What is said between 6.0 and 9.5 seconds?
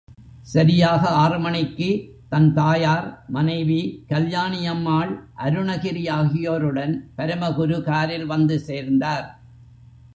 ஆகியோருடன் பரமகுரு காரில் வந்து சேர்ந்தார்.